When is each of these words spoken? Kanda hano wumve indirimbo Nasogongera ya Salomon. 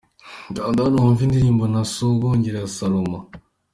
Kanda 0.55 0.79
hano 0.85 0.97
wumve 1.03 1.21
indirimbo 1.23 1.63
Nasogongera 1.73 2.57
ya 2.63 2.71
Salomon. 2.77 3.23